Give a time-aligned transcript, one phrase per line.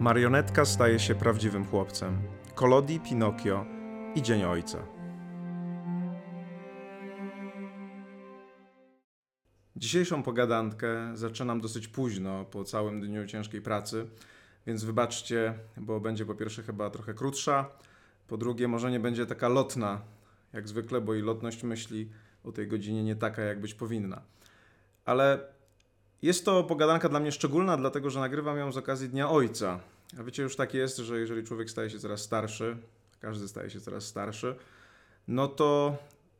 [0.00, 2.18] Marionetka staje się prawdziwym chłopcem.
[2.54, 3.66] Kolodi, Pinokio
[4.14, 4.78] i Dzień Ojca.
[9.76, 14.06] Dzisiejszą pogadankę zaczynam dosyć późno, po całym dniu ciężkiej pracy,
[14.66, 17.70] więc wybaczcie, bo będzie po pierwsze chyba trochę krótsza,
[18.28, 20.00] po drugie może nie będzie taka lotna,
[20.52, 22.10] jak zwykle, bo i lotność myśli
[22.44, 24.22] o tej godzinie nie taka, jak być powinna.
[25.04, 25.38] Ale
[26.22, 29.80] jest to pogadanka dla mnie szczególna, dlatego że nagrywam ją z okazji Dnia Ojca.
[30.18, 32.76] A wiecie, już tak jest, że jeżeli człowiek staje się coraz starszy,
[33.20, 34.56] każdy staje się coraz starszy,
[35.28, 35.96] no to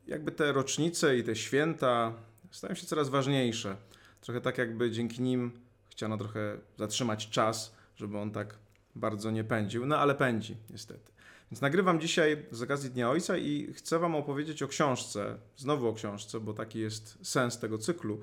[0.06, 2.12] jakby te rocznice i te święta
[2.50, 3.76] stają się coraz ważniejsze.
[4.20, 5.52] Trochę tak, jakby dzięki nim
[5.90, 8.54] chciano trochę zatrzymać czas, żeby on tak
[8.94, 9.86] bardzo nie pędził.
[9.86, 11.12] No ale pędzi, niestety.
[11.50, 15.92] Więc nagrywam dzisiaj z okazji Dnia Ojca i chcę Wam opowiedzieć o książce, znowu o
[15.92, 18.20] książce, bo taki jest sens tego cyklu.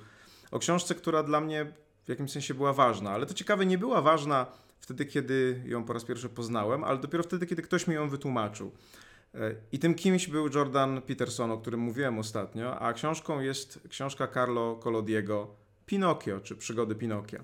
[0.52, 1.74] O książce, która dla mnie
[2.06, 4.48] w jakimś sensie była ważna, ale to ciekawe, nie była ważna
[4.86, 8.72] wtedy, kiedy ją po raz pierwszy poznałem, ale dopiero wtedy, kiedy ktoś mi ją wytłumaczył.
[9.36, 14.28] E, I tym kimś był Jordan Peterson, o którym mówiłem ostatnio, a książką jest książka
[14.28, 15.48] Carlo Collodiego
[15.86, 17.44] Pinokio, czy Przygody Pinokia.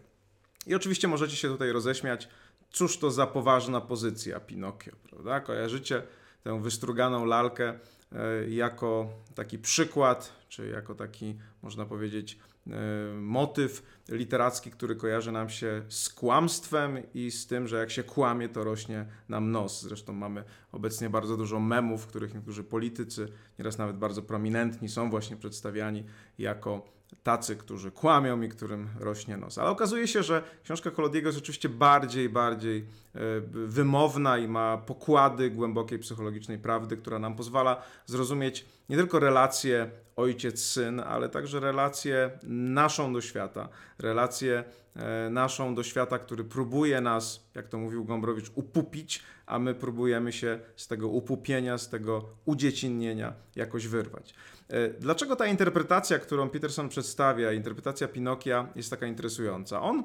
[0.67, 2.28] I oczywiście możecie się tutaj roześmiać,
[2.72, 5.39] cóż to za poważna pozycja Pinokio, prawda?
[5.39, 6.03] Kojarzycie
[6.44, 7.80] tę wystruganą lalkę
[8.11, 12.72] e, jako taki przykład, czy jako taki, można powiedzieć, e,
[13.14, 13.83] motyw
[14.16, 18.64] literacki, który kojarzy nam się z kłamstwem i z tym, że jak się kłamie, to
[18.64, 19.81] rośnie nam nos.
[19.81, 23.28] Zresztą mamy obecnie bardzo dużo memów, w których niektórzy politycy,
[23.59, 26.04] nieraz nawet bardzo prominentni, są właśnie przedstawiani
[26.38, 26.86] jako
[27.23, 29.58] tacy, którzy kłamią i którym rośnie nos.
[29.58, 33.20] Ale okazuje się, że książka Kolodiego jest oczywiście bardziej, bardziej e,
[33.52, 41.00] wymowna i ma pokłady głębokiej psychologicznej prawdy, która nam pozwala zrozumieć nie tylko relacje ojciec-syn,
[41.00, 43.70] ale także relację naszą do świata,
[44.02, 44.64] relację
[44.96, 50.32] e, naszą do świata, który próbuje nas, jak to mówił Gombrowicz, upupić, a my próbujemy
[50.32, 54.34] się z tego upupienia, z tego udziecinnienia jakoś wyrwać.
[54.70, 59.82] E, dlaczego ta interpretacja, którą Peterson przedstawia, interpretacja Pinokia jest taka interesująca?
[59.82, 60.04] On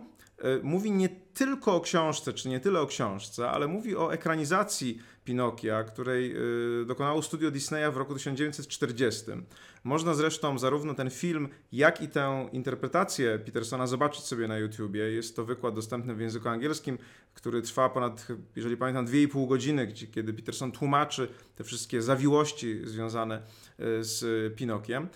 [0.63, 5.85] mówi nie tylko o książce, czy nie tyle o książce, ale mówi o ekranizacji Pinokia,
[5.85, 9.25] której e, dokonało studio Disneya w roku 1940.
[9.85, 15.01] Można zresztą zarówno ten film, jak i tę interpretację Petersona zobaczyć sobie na YouTubie.
[15.01, 16.99] Jest to wykład dostępny w języku angielskim,
[17.35, 18.27] który trwa ponad,
[18.57, 23.43] jeżeli pamiętam, 2,5 godziny, kiedy Peterson tłumaczy te wszystkie zawiłości związane e,
[24.05, 25.09] z Pinokiem.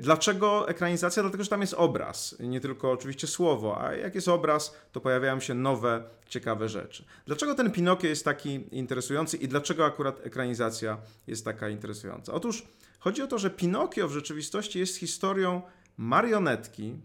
[0.00, 1.22] Dlaczego ekranizacja?
[1.22, 5.00] Dlatego, że tam jest obraz, nie tylko oczywiście słowo, a jak jest obraz, czas, to
[5.00, 7.04] pojawiają się nowe, ciekawe rzeczy.
[7.26, 12.32] Dlaczego ten Pinokio jest taki interesujący i dlaczego akurat ekranizacja jest taka interesująca?
[12.32, 12.62] Otóż
[12.98, 15.62] chodzi o to, że Pinokio w rzeczywistości jest historią
[15.96, 16.96] marionetki,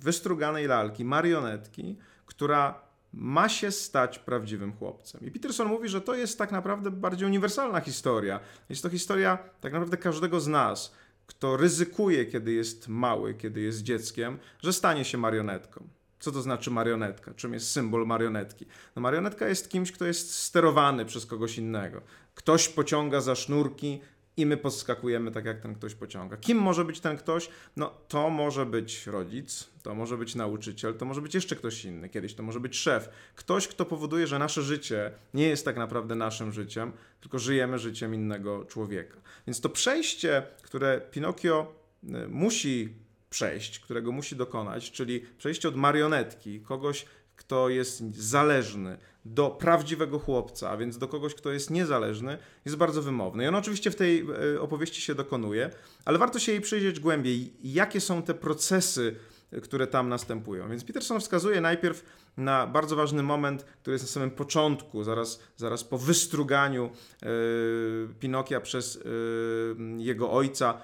[0.00, 5.20] wystruganej lalki, marionetki, która ma się stać prawdziwym chłopcem.
[5.26, 8.40] I Peterson mówi, że to jest tak naprawdę bardziej uniwersalna historia.
[8.68, 10.92] Jest to historia tak naprawdę każdego z nas,
[11.26, 15.88] kto ryzykuje, kiedy jest mały, kiedy jest dzieckiem, że stanie się marionetką.
[16.26, 17.34] Co to znaczy marionetka?
[17.34, 18.66] Czym jest symbol marionetki?
[18.96, 22.02] No marionetka jest kimś, kto jest sterowany przez kogoś innego.
[22.34, 24.00] Ktoś pociąga za sznurki
[24.36, 26.36] i my podskakujemy tak, jak ten ktoś pociąga.
[26.36, 27.48] Kim może być ten ktoś?
[27.76, 32.08] No to może być rodzic, to może być nauczyciel, to może być jeszcze ktoś inny.
[32.08, 33.08] Kiedyś to może być szef.
[33.34, 38.14] Ktoś, kto powoduje, że nasze życie nie jest tak naprawdę naszym życiem, tylko żyjemy życiem
[38.14, 39.16] innego człowieka.
[39.46, 43.05] Więc to przejście, które Pinokio y, musi
[43.36, 50.70] przejść, którego musi dokonać, czyli przejście od marionetki, kogoś, kto jest zależny, do prawdziwego chłopca,
[50.70, 53.44] a więc do kogoś, kto jest niezależny, jest bardzo wymowny.
[53.44, 55.70] I on oczywiście w tej e, opowieści się dokonuje,
[56.04, 59.16] ale warto się jej przyjrzeć głębiej, jakie są te procesy,
[59.62, 60.68] które tam następują.
[60.68, 62.04] Więc Peterson wskazuje najpierw
[62.36, 66.90] na bardzo ważny moment, który jest na samym początku, zaraz, zaraz po wystruganiu
[67.22, 70.80] yy, Pinokia przez yy, jego ojca,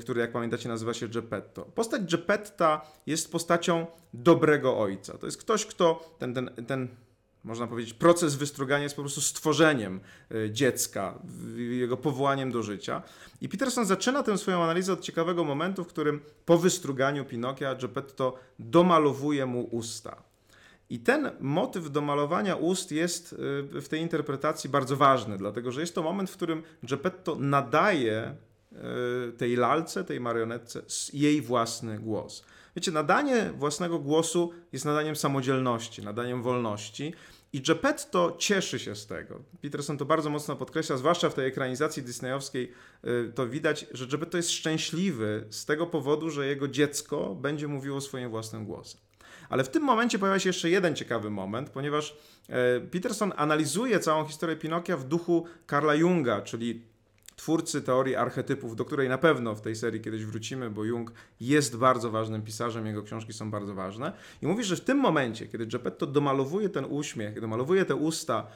[0.00, 1.62] który jak pamiętacie nazywa się Geppetto.
[1.62, 5.18] Postać Geppetta jest postacią dobrego ojca.
[5.18, 6.88] To jest ktoś, kto ten, ten, ten
[7.46, 10.00] można powiedzieć, proces wystrugania jest po prostu stworzeniem
[10.34, 11.18] y, dziecka,
[11.56, 13.02] jego powołaniem do życia.
[13.40, 18.38] I Peterson zaczyna tę swoją analizę od ciekawego momentu, w którym po wystruganiu Pinokia Geppetto
[18.58, 20.22] domalowuje mu usta.
[20.90, 23.36] I ten motyw domalowania ust jest y,
[23.80, 28.36] w tej interpretacji bardzo ważny, dlatego że jest to moment, w którym Geppetto nadaje
[29.38, 30.82] tej lalce, tej marionetce
[31.12, 32.44] jej własny głos.
[32.76, 37.14] Wiecie, nadanie własnego głosu jest nadaniem samodzielności, nadaniem wolności
[37.52, 39.42] i Geppetto cieszy się z tego.
[39.62, 44.36] Peterson to bardzo mocno podkreśla, zwłaszcza w tej ekranizacji disneyowskiej e, to widać, że Geppetto
[44.36, 49.00] jest szczęśliwy z tego powodu, że jego dziecko będzie mówiło swoim własnym głosem.
[49.48, 52.16] Ale w tym momencie pojawia się jeszcze jeden ciekawy moment, ponieważ
[52.48, 56.82] e, Peterson analizuje całą historię Pinokia w duchu Karla Junga, czyli
[57.36, 61.76] twórcy teorii archetypów, do której na pewno w tej serii kiedyś wrócimy, bo Jung jest
[61.76, 64.12] bardzo ważnym pisarzem, jego książki są bardzo ważne.
[64.42, 68.46] I mówi, że w tym momencie, kiedy Geppetto domalowuje ten uśmiech, domalowuje te usta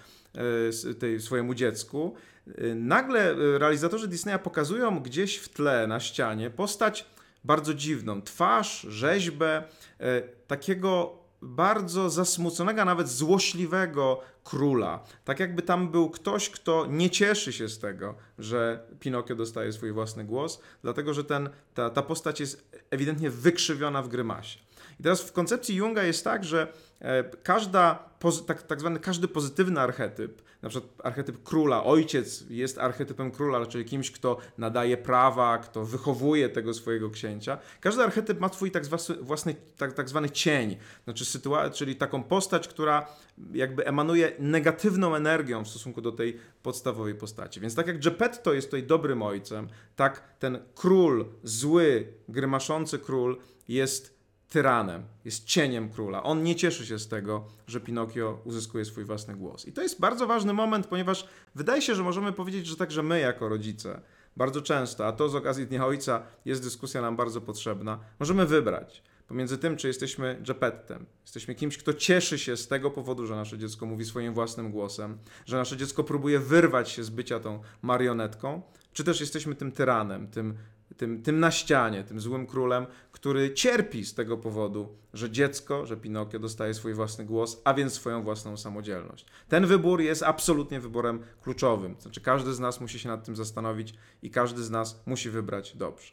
[0.91, 2.15] e, tej, swojemu dziecku,
[2.47, 7.07] e, nagle realizatorzy Disneya pokazują gdzieś w tle na ścianie postać
[7.45, 9.63] bardzo dziwną, twarz, rzeźbę
[10.01, 15.05] e, takiego bardzo zasmuconego, nawet złośliwego króla.
[15.25, 19.93] Tak jakby tam był ktoś, kto nie cieszy się z tego, że Pinokio dostaje swój
[19.93, 24.59] własny głos, dlatego że ten, ta, ta postać jest ewidentnie wykrzywiona w grymasie.
[25.01, 28.09] I teraz w koncepcji Junga jest tak, że e, każda,
[28.47, 33.85] tak, tak zwany każdy pozytywny archetyp, na przykład archetyp króla, ojciec jest archetypem króla, czyli
[33.85, 37.59] kimś, kto nadaje prawa, kto wychowuje tego swojego księcia.
[37.81, 38.85] Każdy archetyp ma swój tak,
[39.21, 41.25] własny, tak, tak zwany cień, znaczy
[41.73, 43.07] czyli taką postać, która
[43.53, 47.61] jakby emanuje negatywną energią w stosunku do tej podstawowej postaci.
[47.61, 53.39] Więc tak jak Geppetto jest tutaj dobrym ojcem, tak ten król, zły, grymaszący król
[53.69, 54.20] jest
[54.51, 56.23] tyranem, jest cieniem króla.
[56.23, 59.67] On nie cieszy się z tego, że Pinokio uzyskuje swój własny głos.
[59.67, 63.21] I to jest bardzo ważny moment, ponieważ wydaje się, że możemy powiedzieć, że także my
[63.21, 64.01] jako rodzice
[64.37, 69.03] bardzo często, a to z okazji Dnia Ojca jest dyskusja nam bardzo potrzebna, możemy wybrać
[69.29, 73.59] pomiędzy tym, czy jesteśmy Geppettem, jesteśmy kimś, kto cieszy się z tego powodu, że nasze
[73.59, 78.63] dziecko mówi swoim własnym głosem, że nasze dziecko próbuje wyrwać się z bycia tą marionetką,
[78.93, 80.55] czy też jesteśmy tym tyranem, tym
[81.01, 85.97] tym, tym na ścianie, tym złym królem, który cierpi z tego powodu, że dziecko, że
[85.97, 89.27] Pinokio dostaje swój własny głos, a więc swoją własną samodzielność.
[89.49, 91.97] Ten wybór jest absolutnie wyborem kluczowym.
[92.01, 95.77] Znaczy, każdy z nas musi się nad tym zastanowić i każdy z nas musi wybrać
[95.77, 96.13] dobrze.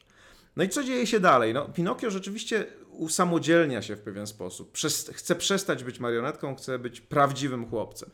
[0.55, 1.53] No i co dzieje się dalej?
[1.53, 4.71] No, Pinokio rzeczywiście usamodzielnia się w pewien sposób.
[4.71, 8.09] Przez, chce przestać być marionetką, chce być prawdziwym chłopcem.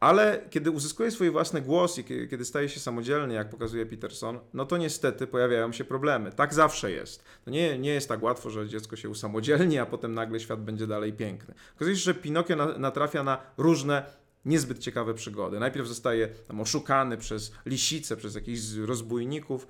[0.00, 4.66] Ale kiedy uzyskuje swój własny głos i kiedy staje się samodzielny, jak pokazuje Peterson, no
[4.66, 6.32] to niestety pojawiają się problemy.
[6.32, 7.24] Tak zawsze jest.
[7.44, 10.86] To nie, nie jest tak łatwo, że dziecko się usamodzielni, a potem nagle świat będzie
[10.86, 11.54] dalej piękny.
[11.76, 14.04] Okazuje się, że Pinokio natrafia na różne
[14.44, 15.60] niezbyt ciekawe przygody.
[15.60, 19.66] Najpierw zostaje tam oszukany przez lisice, przez jakichś rozbójników,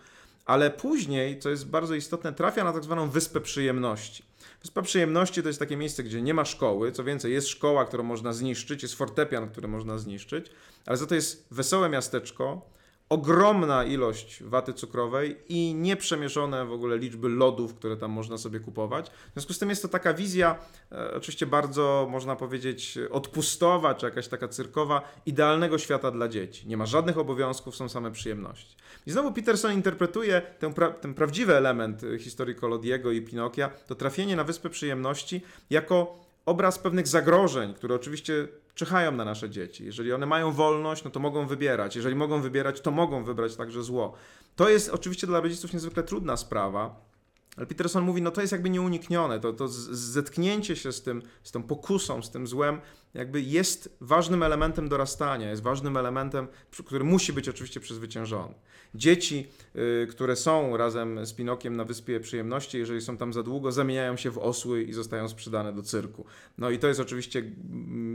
[0.46, 4.24] ale później, co jest bardzo istotne, trafia na tak zwaną Wyspę Przyjemności.
[4.66, 8.02] Wyspa Przyjemności to jest takie miejsce, gdzie nie ma szkoły, co więcej, jest szkoła, którą
[8.02, 10.46] można zniszczyć, jest fortepian, który można zniszczyć,
[10.86, 12.70] ale za to jest wesołe miasteczko,
[13.08, 19.10] ogromna ilość waty cukrowej i nieprzemieszone w ogóle liczby lodów, które tam można sobie kupować.
[19.10, 20.58] W związku z tym jest to taka wizja,
[20.92, 26.68] e, oczywiście bardzo, można powiedzieć, odpustowa, czy jakaś taka cyrkowa, idealnego świata dla dzieci.
[26.68, 28.76] Nie ma żadnych obowiązków, są same przyjemności.
[29.06, 34.36] I znowu Peterson interpretuje ten, pra ten prawdziwy element historii Kolodiego i Pinokia, to trafienie
[34.36, 39.84] na Wyspę Przyjemności, jako obraz pewnych zagrożeń, które oczywiście czyhają na nasze dzieci.
[39.84, 41.96] Jeżeli one mają wolność, no to mogą wybierać.
[41.96, 44.12] Jeżeli mogą wybierać, to mogą wybrać także zło.
[44.56, 47.06] To jest oczywiście dla rodziców niezwykle trudna sprawa,
[47.56, 51.52] ale Peterson mówi, no to jest jakby nieuniknione, to, to zetknięcie się z tym, z
[51.52, 52.80] tą pokusą, z tym złem,
[53.16, 56.48] jakby jest ważnym elementem dorastania, jest ważnym elementem,
[56.86, 58.54] który musi być oczywiście przezwyciężony.
[58.94, 59.48] Dzieci,
[60.02, 64.16] y, które są razem z Pinokiem na Wyspie Przyjemności, jeżeli są tam za długo, zamieniają
[64.16, 66.24] się w osły i zostają sprzedane do cyrku.
[66.58, 67.42] No i to jest oczywiście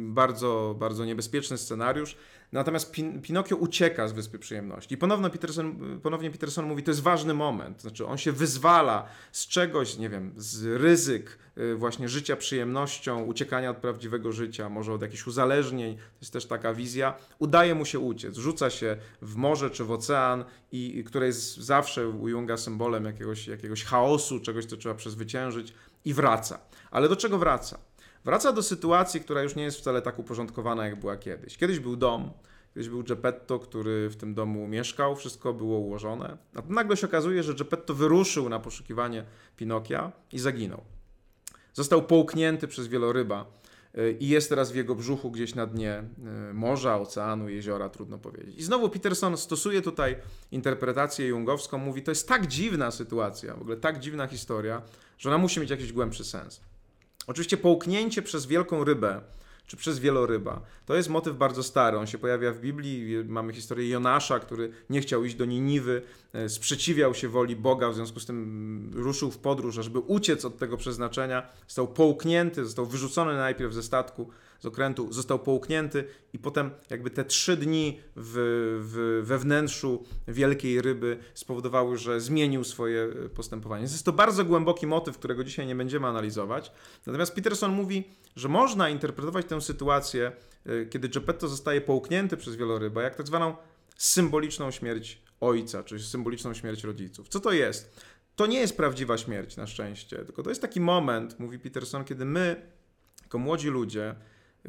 [0.04, 2.18] bardzo, bardzo niebezpieczny scenariusz.
[2.52, 4.96] Natomiast Pin Pinokio ucieka z Wyspy Przyjemności.
[4.96, 7.82] I Peterson, ponownie Peterson mówi, to jest ważny moment.
[7.82, 13.70] Znaczy on się wyzwala z czegoś, nie wiem, z ryzyk y, właśnie życia przyjemnością, uciekania
[13.70, 15.96] od prawdziwego życia, może od jakichś uzależnień.
[15.96, 17.14] To jest też taka wizja.
[17.40, 18.38] Udaje mu się uciec.
[18.38, 23.06] Rzuca się w morze czy w ocean, i, i które jest zawsze u Junga symbolem
[23.06, 25.74] jakiegoś, jakiegoś chaosu, czegoś, co trzeba przezwyciężyć
[26.06, 26.60] i wraca.
[26.92, 27.80] Ale do czego wraca?
[28.26, 31.58] Wraca do sytuacji, która już nie jest wcale tak uporządkowana, jak była kiedyś.
[31.58, 32.32] Kiedyś był dom,
[32.74, 36.38] kiedyś był Geppetto, który w tym domu mieszkał, wszystko było ułożone.
[36.56, 39.26] A nagle się okazuje, że Geppetto wyruszył na poszukiwanie
[39.58, 40.84] Pinokia i zaginął.
[41.74, 43.46] Został połknięty przez wieloryba
[44.20, 46.04] i jest teraz w jego brzuchu gdzieś na dnie
[46.50, 48.58] y, morza, oceanu, jeziora, trudno powiedzieć.
[48.58, 50.16] I znowu Peterson stosuje tutaj
[50.52, 54.82] interpretację jungowską, mówi, to jest tak dziwna sytuacja, w ogóle tak dziwna historia,
[55.18, 56.62] że ona musi mieć jakiś głębszy sens.
[57.28, 59.22] Oczywiście połknięcie przez wielką rybę,
[59.72, 60.62] czy przez wieloryba.
[60.86, 61.98] To jest motyw bardzo stary.
[61.98, 63.24] On się pojawia w Biblii.
[63.26, 66.02] Mamy historię Jonasza, który nie chciał iść do Niniwy,
[66.34, 70.58] e, sprzeciwiał się woli Boga, w związku z tym ruszył w podróż, ażeby uciec od
[70.58, 71.48] tego przeznaczenia.
[71.68, 74.30] Został połknięty, został wyrzucony najpierw ze statku,
[74.62, 76.04] z okrętu, został połknięty
[76.34, 78.34] i potem jakby te trzy dni w,
[78.82, 83.82] w, we wnętrzu wielkiej ryby spowodowały, że zmienił swoje postępowanie.
[83.82, 86.72] Jest to bardzo głęboki motyw, którego dzisiaj nie będziemy analizować.
[87.06, 88.04] Natomiast Peterson mówi,
[88.36, 90.32] że można interpretować tę sytuację,
[90.68, 93.56] y, kiedy Geppetto zostaje połknięty przez wieloryba, jak tak zwaną
[93.98, 97.30] symboliczną śmierć ojca, czyli symboliczną śmierć rodziców.
[97.30, 98.02] Co to jest?
[98.36, 102.26] To nie jest prawdziwa śmierć, na szczęście, tylko to jest taki moment, mówi Peterson, kiedy
[102.26, 102.72] my,
[103.24, 104.16] jako młodzi ludzie,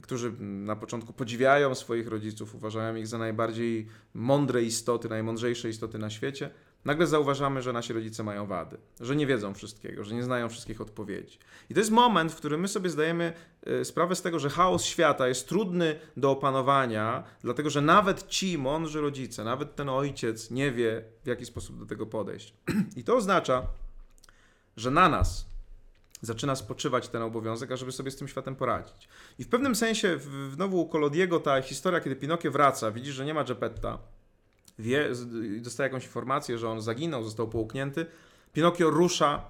[0.00, 6.10] którzy na początku podziwiają swoich rodziców, uważają ich za najbardziej mądre istoty, najmądrzejsze istoty na
[6.10, 6.50] świecie,
[6.84, 10.80] nagle zauważamy, że nasi rodzice mają wady, że nie wiedzą wszystkiego, że nie znają wszystkich
[10.80, 11.38] odpowiedzi.
[11.70, 13.32] I to jest moment, w którym my sobie zdajemy
[13.66, 18.58] e, sprawę z tego, że chaos świata jest trudny do opanowania, dlatego że nawet ci
[18.58, 22.54] mądrzy rodzice, nawet ten ojciec nie wie, w jaki sposób do tego podejść.
[22.96, 23.66] I to oznacza,
[24.76, 25.51] że na nas
[26.22, 29.08] zaczyna spoczywać ten obowiązek, ażeby sobie z tym światem poradzić.
[29.38, 33.24] I w pewnym sensie, w, znowu u Kolodiego ta historia, kiedy Pinokio wraca, widzi, że
[33.24, 33.98] nie ma Geppetta,
[34.78, 35.08] wie,
[35.60, 38.06] dostaje jakąś informację, że on zaginął, został połknięty,
[38.52, 39.44] Pinokio rusza,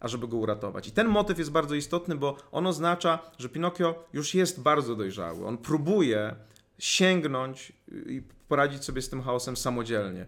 [0.00, 0.88] ażeby go uratować.
[0.88, 5.46] I ten motyw jest bardzo istotny, bo on oznacza, że Pinokio już jest bardzo dojrzały.
[5.46, 6.36] On próbuje
[6.78, 7.72] sięgnąć
[8.06, 10.26] i poradzić sobie z tym chaosem samodzielnie.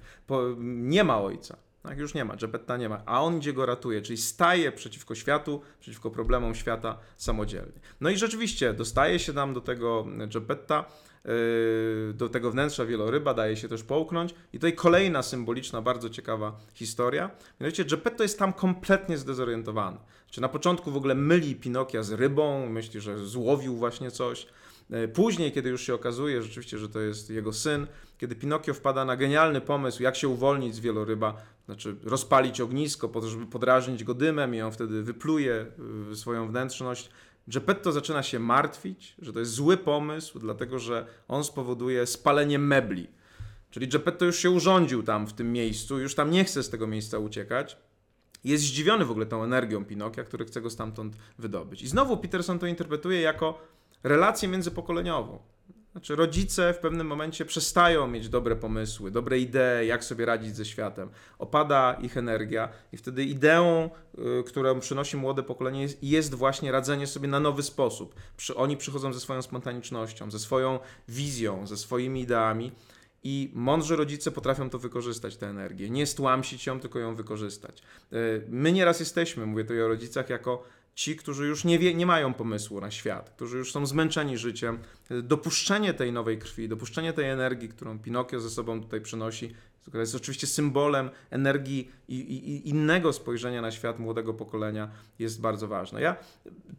[0.58, 1.56] nie ma ojca.
[1.82, 5.14] Tak, już nie ma, Geppetta nie ma, a on idzie go ratuje, czyli staje przeciwko
[5.14, 7.80] światu, przeciwko problemom świata samodzielnie.
[8.00, 10.84] No i rzeczywiście dostaje się nam do tego Geppetta,
[11.24, 16.56] yy, do tego wnętrza wieloryba, daje się też połknąć i tutaj kolejna symboliczna, bardzo ciekawa
[16.74, 17.30] historia.
[17.60, 19.98] Mianowicie Geppetto jest tam kompletnie zdezorientowany.
[20.30, 24.46] Czy na początku w ogóle myli Pinokia z rybą, myśli, że złowił właśnie coś,
[25.14, 27.86] później, kiedy już się okazuje rzeczywiście, że to jest jego syn,
[28.18, 33.20] kiedy Pinokio wpada na genialny pomysł, jak się uwolnić z wieloryba, znaczy rozpalić ognisko, po
[33.20, 35.66] to, żeby podrażnić go dymem i on wtedy wypluje
[36.12, 37.10] e, swoją wnętrzność,
[37.48, 43.06] Geppetto zaczyna się martwić, że to jest zły pomysł, dlatego że on spowoduje spalenie mebli.
[43.70, 46.86] Czyli Geppetto już się urządził tam w tym miejscu, już tam nie chce z tego
[46.86, 47.76] miejsca uciekać.
[48.44, 51.82] Jest zdziwiony w ogóle tą energią Pinokia, który chce go stamtąd wydobyć.
[51.82, 53.58] I znowu Peterson to interpretuje jako
[54.02, 55.38] relację międzypokoleniową.
[55.92, 60.64] Znaczy, rodzice w pewnym momencie przestają mieć dobre pomysły, dobre idee, jak sobie radzić ze
[60.64, 61.10] światem.
[61.38, 63.90] Opada ich energia, i wtedy ideą,
[64.40, 68.14] y, którą przynosi młode pokolenie, jest, jest, właśnie radzenie sobie na nowy sposób.
[68.36, 70.78] Przy, oni przychodzą ze swoją spontanicznością, ze swoją
[71.08, 72.72] wizją, ze swoimi ideami.
[73.24, 75.90] I mądrzy rodzice potrafią to wykorzystać, tę energię.
[75.90, 77.82] Nie stłamsić ją, tylko ją wykorzystać.
[78.12, 80.64] Y, my nieraz jesteśmy, mówię tutaj o rodzicach, jako
[80.98, 84.78] ci, którzy już nie, wie, nie mają pomysłu na świat, którzy już są zmęczeni życiem,
[85.22, 90.14] dopuszczenie tej nowej krwi, dopuszczenie tej energii, którą Pinokio ze sobą tutaj przynosi, która jest
[90.14, 96.00] oczywiście symbolem energii i, i, i, innego spojrzenia na świat młodego pokolenia, jest bardzo ważne.
[96.00, 96.16] Ja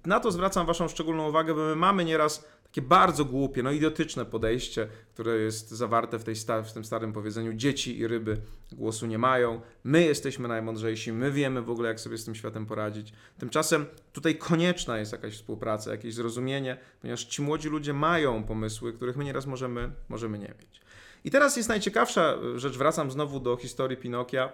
[0.06, 4.26] na to zwracam Waszą szczególną uwagę, bo my mamy nieraz takie bardzo głupie, no idiotyczne
[4.26, 6.36] podejście, które jest zawarte w, tej
[6.66, 8.38] w tym starym powiedzeniu: dzieci i ryby
[8.72, 9.62] głosu nie mają.
[9.84, 13.14] My jesteśmy najmądrzejsi, my wiemy w ogóle, jak sobie z tym światem poradzić.
[13.40, 19.18] Tymczasem tutaj konieczna jest jakaś współpraca, jakieś zrozumienie, ponieważ ci młodzi ludzie mają pomysły, których
[19.18, 20.82] my nieraz możemy, możemy nie mieć.
[21.26, 24.52] I teraz jest najciekawsza rzecz, wracam znowu do historii Pinokia.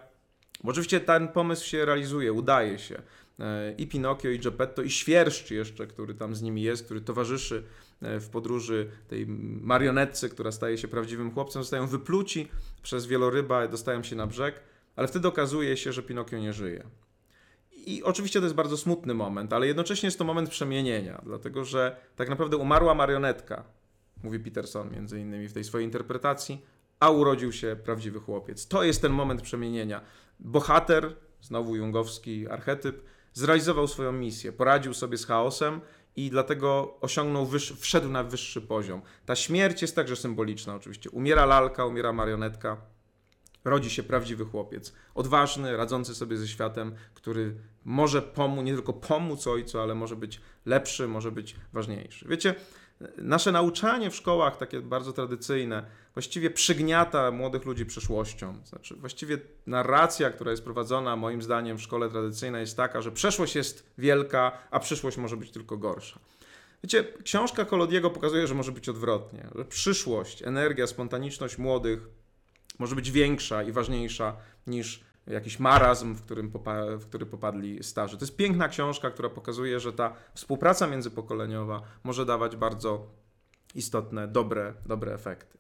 [0.64, 3.02] Bo oczywiście ten pomysł się realizuje, udaje się.
[3.40, 7.58] E, I Pinokio, i Geppetto, i Świerszcz jeszcze, który tam z nimi jest, który towarzyszy
[7.58, 9.28] e, w podróży tej
[9.62, 12.48] marionetce, która staje się prawdziwym chłopcem, zostają wypluci
[12.84, 14.60] przez wieloryba, dostają się na brzeg,
[14.96, 16.84] ale wtedy okazuje się, że Pinokio nie żyje.
[17.72, 21.96] I oczywiście to jest bardzo smutny moment, ale jednocześnie jest to moment przemienienia, dlatego że
[22.16, 23.64] tak naprawdę umarła marionetka,
[24.24, 26.62] mówi Peterson między innymi w tej swojej interpretacji,
[27.00, 28.68] a urodził się prawdziwy chłopiec.
[28.68, 30.02] To jest ten moment przemienienia.
[30.40, 35.82] Bohater, znowu jungowski archetyp, zrealizował swoją misję, poradził sobie z chaosem
[36.16, 39.02] i dlatego osiągnął wyższy, wszedł na wyższy poziom.
[39.26, 41.10] Ta śmierć jest także symboliczna oczywiście.
[41.10, 42.78] Umiera lalka, umiera marionetka,
[43.66, 44.94] rodzi się prawdziwy chłopiec.
[45.16, 47.56] Odważny, radzący sobie ze światem, który
[47.86, 52.28] może pomóc, nie tylko pomóc ojcu, ale może być lepszy, może być ważniejszy.
[52.30, 52.56] Wiecie,
[53.18, 58.62] nasze nauczanie w szkołach, takie bardzo tradycyjne, właściwie przygniata młodych ludzi przeszłością.
[58.66, 63.56] Znaczy, właściwie narracja, która jest prowadzona, moim zdaniem, w szkole tradycyjnej, jest taka, że przeszłość
[63.56, 66.20] jest wielka, a przyszłość może być tylko gorsza.
[66.84, 72.08] Wiecie, książka Kolodiego pokazuje, że może być odwrotnie, że przyszłość, energia, spontaniczność młodych
[72.80, 78.18] może być większa i ważniejsza niż jakiś marazm, w, którym popa- w który popadli starzy.
[78.18, 83.08] To jest piękna książka, która pokazuje, że ta współpraca międzypokoleniowa może dawać bardzo
[83.76, 85.58] istotne, dobre, dobre efekty.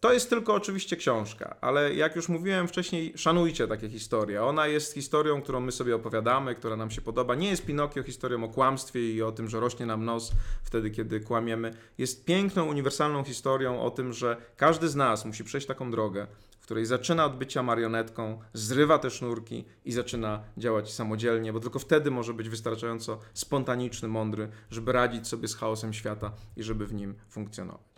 [0.00, 4.44] To jest tylko oczywiście książka, ale jak już mówiłem wcześniej, szanujcie takie historie.
[4.44, 7.34] Ona jest historią, którą my sobie opowiadamy, która nam się podoba.
[7.34, 11.20] Nie jest Pinokio historią o kłamstwie i o tym, że rośnie nam nos wtedy, kiedy
[11.20, 11.74] kłamiemy.
[11.98, 16.26] Jest piękną, uniwersalną historią o tym, że każdy z nas musi przejść taką drogę,
[16.60, 21.78] w której zaczyna od bycia marionetką, zrywa te sznurki i zaczyna działać samodzielnie, bo tylko
[21.78, 26.94] wtedy może być wystarczająco spontaniczny, mądry, żeby radzić sobie z chaosem świata i żeby w
[26.94, 27.97] nim funkcjonować.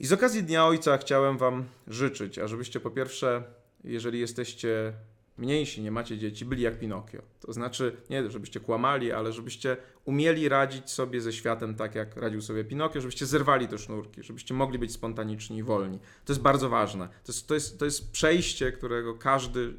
[0.00, 3.44] I z okazji Dnia Ojca chciałem Wam życzyć, ażebyście po pierwsze,
[3.84, 4.92] jeżeli jesteście
[5.38, 7.22] mniejsi, nie macie dzieci, byli jak Pinokio.
[7.40, 12.42] To znaczy, nie żebyście kłamali, ale żebyście umieli radzić sobie ze światem tak, jak radził
[12.42, 15.98] sobie Pinokio, żebyście zerwali te sznurki, żebyście mogli być spontaniczni i wolni.
[16.24, 17.08] To jest bardzo ważne.
[17.08, 19.74] To jest, to jest, to jest przejście, którego każdy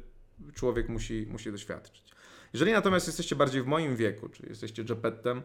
[0.54, 2.04] człowiek musi, musi doświadczyć.
[2.52, 5.42] Jeżeli natomiast jesteście bardziej w moim wieku, czyli jesteście Geppettem,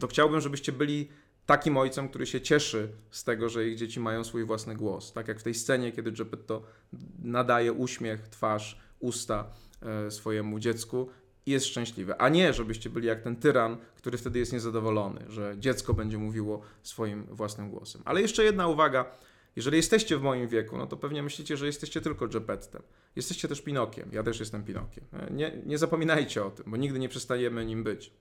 [0.00, 1.08] to chciałbym, żebyście byli
[1.52, 5.12] takim ojcem, który się cieszy z tego, że ich dzieci mają swój własny głos.
[5.12, 6.62] Tak jak w tej scenie, kiedy Geppetto
[7.22, 9.50] nadaje uśmiech, twarz, usta
[9.82, 11.08] e, swojemu dziecku
[11.46, 12.16] i jest szczęśliwy.
[12.18, 16.62] A nie, żebyście byli jak ten tyran, który wtedy jest niezadowolony, że dziecko będzie mówiło
[16.82, 18.02] swoim własnym głosem.
[18.04, 19.04] Ale jeszcze jedna uwaga.
[19.56, 22.82] Jeżeli jesteście w moim wieku, no to pewnie myślicie, że jesteście tylko Geppettem.
[23.16, 24.08] Jesteście też Pinokiem.
[24.12, 25.04] Ja też jestem Pinokiem.
[25.12, 28.12] E, Nie, nie zapominajcie o tym, bo nigdy nie przestajemy nim być.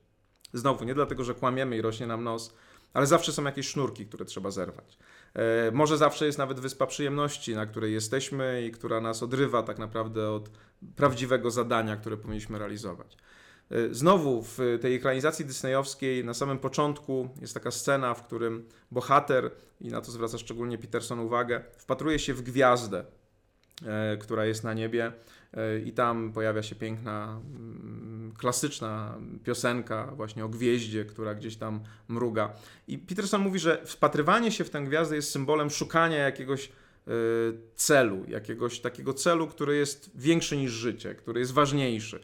[0.53, 2.53] Znowu, nie dlatego, że kłamiemy i rośnie nam nos,
[2.93, 4.98] ale zawsze są jakieś sznurki, które trzeba zerwać.
[5.33, 9.79] E, może zawsze jest nawet wyspa przyjemności, na której jesteśmy i która nas odrywa tak
[9.79, 10.50] naprawdę od
[10.95, 13.17] prawdziwego zadania, które powinniśmy realizować.
[13.71, 19.51] E, Znowu w tej ekranizacji disneyowskiej na samym początku jest taka scena, w którym bohater,
[19.81, 23.05] i na to zwraca szczególnie Peterson uwagę, wpatruje się w gwiazdę,
[23.86, 25.12] e, która jest na niebie
[25.86, 32.53] i tam pojawia się piękna, mm, klasyczna piosenka właśnie o gwieździe, która gdzieś tam mruga.
[32.88, 37.12] I Peterson mówi, że wpatrywanie się w tę gwiazdę jest symbolem szukania jakiegoś e,
[37.75, 42.24] celu, jakiegoś takiego celu, który jest większy niż życie, który jest ważniejszy.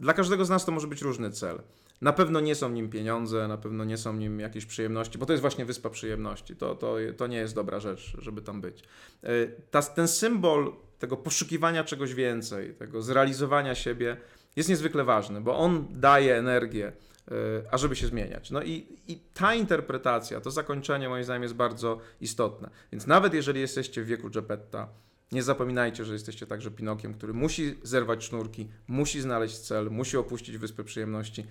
[0.00, 1.58] Dla każdego z nas to może być różny cel.
[2.00, 5.32] Na pewno nie są nim pieniądze, na pewno nie są nim jakieś przyjemności, bo to
[5.32, 6.56] jest właśnie wyspa przyjemności.
[6.56, 8.82] To, to, to nie jest dobra rzecz, żeby tam być.
[9.22, 9.28] E,
[9.70, 14.16] Ta, ten symbol tego poszukiwania czegoś więcej, tego zrealizowania siebie
[14.56, 16.92] jest niezwykle ważny, bo on daje energię,
[17.28, 17.32] e,
[17.70, 18.50] ażeby się zmieniać.
[18.50, 22.70] No i, i ta interpretacja, to zakończenie moim zdaniem jest bardzo istotne.
[22.92, 24.88] Więc nawet jeżeli jesteście w wieku Geppetta,
[25.32, 30.58] nie zapominajcie, że jesteście także Pinokiem, który musi zerwać sznurki, musi znaleźć cel, musi opuścić
[30.58, 31.46] Wyspę Przyjemności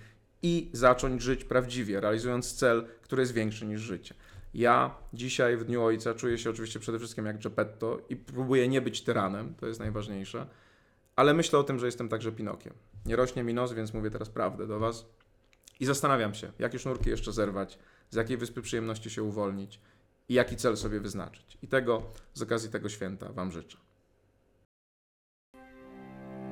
[0.46, 4.14] i zacząć żyć prawdziwie, realizując cel, który jest większy niż życie.
[4.54, 8.80] Ja dzisiaj w Dniu Ojca czuję się oczywiście przede wszystkim jak Geppetto i próbuję nie
[8.80, 10.46] być tyranem, to jest najważniejsze,
[11.16, 12.72] ale myślę o tym, że jestem także Pinokiem.
[13.06, 15.06] Nie rośnie mi nos, więc mówię teraz prawdę do Was
[15.80, 17.78] i zastanawiam się, jakie sznurki jeszcze zerwać,
[18.10, 19.80] z jakiej Wyspy Przyjemności się uwolnić
[20.28, 21.58] i jaki cel sobie wyznaczyć.
[21.62, 22.02] I tego
[22.34, 23.78] z okazji tego święta Wam życzę.